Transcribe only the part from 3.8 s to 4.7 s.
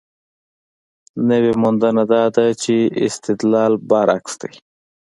برعکس دی.